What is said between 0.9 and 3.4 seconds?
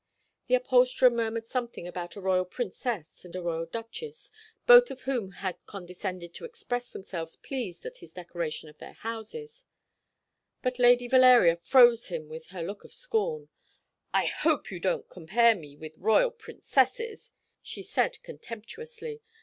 murmured something about a royal princess and